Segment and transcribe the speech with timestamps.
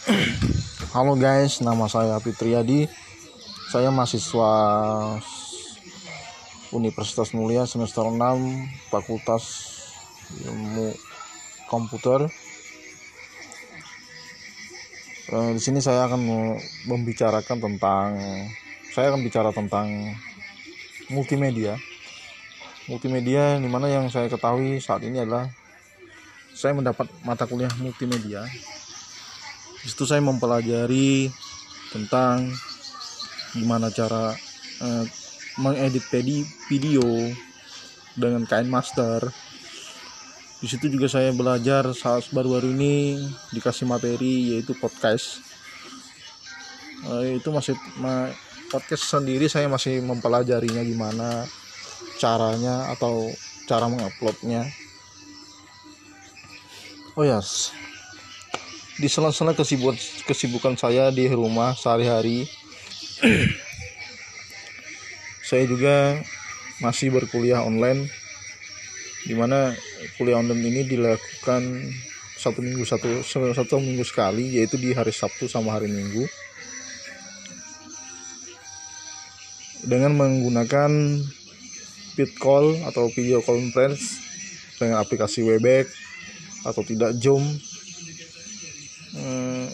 [0.96, 2.88] Halo guys, nama saya Fitriadi.
[3.68, 4.52] Saya mahasiswa
[6.72, 9.44] Universitas Mulia semester 6 Fakultas
[10.40, 10.96] Ilmu
[11.68, 12.32] Komputer.
[15.36, 16.56] Eh, di sini saya akan
[16.88, 18.16] membicarakan tentang
[18.96, 20.16] saya akan bicara tentang
[21.12, 21.76] multimedia.
[22.88, 25.52] Multimedia di mana yang saya ketahui saat ini adalah
[26.56, 28.48] saya mendapat mata kuliah multimedia
[29.80, 31.32] di situ saya mempelajari
[31.88, 32.52] tentang
[33.56, 34.36] gimana cara
[34.84, 35.04] eh,
[35.56, 36.04] mengedit
[36.68, 37.04] video
[38.14, 39.24] dengan kain master.
[40.60, 43.16] Di situ juga saya belajar saat baru-baru ini
[43.56, 45.40] dikasih materi yaitu podcast.
[47.08, 48.28] Eh, itu masih ma,
[48.68, 51.48] podcast sendiri saya masih mempelajarinya gimana
[52.20, 53.32] caranya atau
[53.64, 54.68] cara menguploadnya.
[57.16, 57.79] Oh yes
[59.00, 59.96] di sela-sela kesibukan
[60.28, 62.44] kesibukan saya di rumah sehari-hari.
[65.50, 66.14] Saya juga
[66.78, 68.06] masih berkuliah online
[69.26, 69.74] di mana
[70.14, 71.90] kuliah online ini dilakukan
[72.38, 76.22] satu minggu satu satu minggu sekali yaitu di hari Sabtu sama hari Minggu.
[79.82, 81.18] Dengan menggunakan
[82.14, 84.22] vid call atau video conference
[84.78, 85.90] dengan aplikasi Webex
[86.62, 87.42] atau tidak Zoom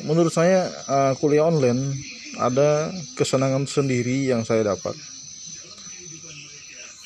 [0.06, 1.92] menurut saya uh, kuliah online
[2.40, 4.96] ada kesenangan sendiri yang saya dapat.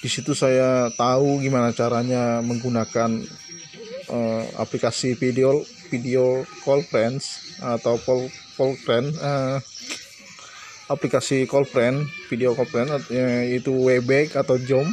[0.00, 3.20] Di situ saya tahu gimana caranya menggunakan
[4.08, 5.60] uh, aplikasi video
[5.92, 9.60] video call friends atau call call friend uh,
[10.88, 14.86] aplikasi call friend video call friend yaitu Webex atau Zoom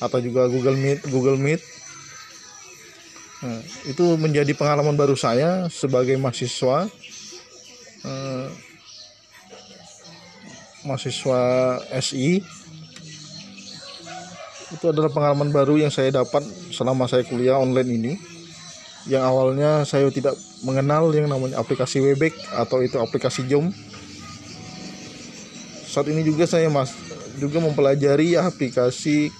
[0.00, 1.60] atau juga Google Meet Google Meet
[3.40, 6.84] Nah, itu menjadi pengalaman baru saya sebagai mahasiswa.
[8.04, 8.48] Eh,
[10.84, 11.40] mahasiswa
[12.00, 12.44] SI
[14.70, 18.12] itu adalah pengalaman baru yang saya dapat selama saya kuliah online ini.
[19.08, 23.72] Yang awalnya saya tidak mengenal yang namanya aplikasi Webex atau itu aplikasi Zoom.
[25.88, 26.92] Saat ini juga saya mas
[27.40, 29.32] juga mempelajari aplikasi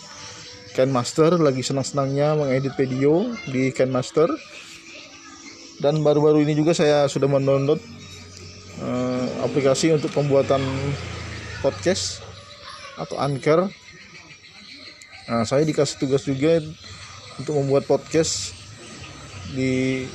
[0.79, 4.31] Master lagi senang-senangnya mengedit video di Master
[5.83, 7.83] dan baru-baru ini juga saya sudah mendownload
[8.81, 10.63] uh, aplikasi untuk pembuatan
[11.61, 12.23] podcast
[12.97, 13.69] atau Anchor.
[15.27, 16.63] Nah saya dikasih tugas juga
[17.37, 18.55] untuk membuat podcast
[19.51, 20.07] di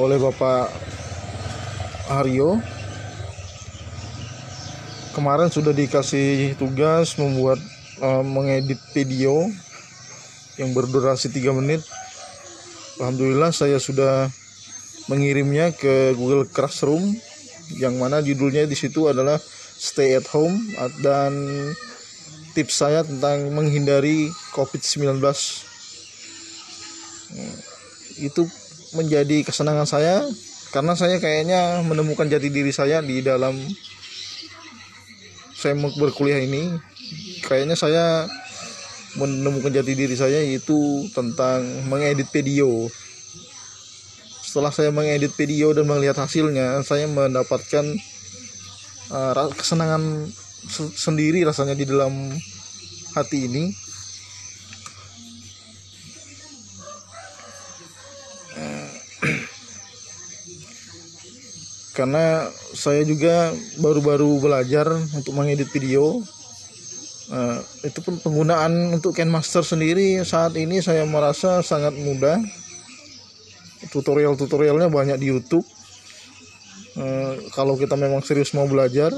[0.00, 0.72] oleh Bapak
[2.08, 2.58] Haryo
[5.12, 7.60] kemarin sudah dikasih tugas membuat
[8.00, 9.52] uh, mengedit video
[10.60, 11.80] yang berdurasi 3 menit.
[13.00, 14.28] Alhamdulillah saya sudah
[15.10, 17.16] mengirimnya ke Google Classroom
[17.80, 19.40] yang mana judulnya di situ adalah
[19.82, 20.54] stay at home
[21.00, 21.32] dan
[22.52, 25.18] tips saya tentang menghindari COVID-19
[28.20, 28.42] itu
[28.92, 30.20] menjadi kesenangan saya
[30.72, 33.56] karena saya kayaknya menemukan jati diri saya di dalam
[35.56, 36.72] saya berkuliah ini.
[37.44, 38.04] Kayaknya saya
[39.16, 42.88] menemukan jati diri saya yaitu tentang mengedit video.
[44.42, 47.84] Setelah saya mengedit video dan melihat hasilnya saya mendapatkan
[49.12, 50.28] uh, kesenangan
[50.96, 52.32] sendiri rasanya di dalam
[53.12, 53.64] hati ini.
[61.92, 66.24] Karena saya juga baru-baru belajar untuk mengedit video
[67.32, 72.38] uh, itu pun penggunaan untuk Master sendiri saat ini saya merasa sangat mudah.
[73.90, 75.66] Tutorial-tutorialnya banyak di YouTube.
[76.92, 79.16] Uh, kalau kita memang serius mau belajar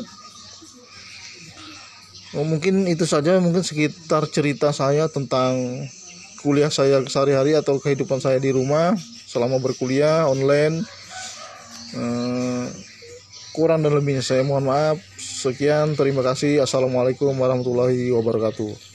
[2.39, 5.83] oh, mungkin itu saja mungkin sekitar cerita saya tentang
[6.39, 8.95] kuliah saya sehari-hari atau kehidupan saya di rumah
[9.27, 10.87] selama berkuliah online.
[11.95, 12.71] Uh,
[13.55, 14.99] kurang dan lebihnya saya mohon maaf
[15.45, 16.65] sekian terima kasih.
[16.65, 18.94] Assalamualaikum warahmatullahi wabarakatuh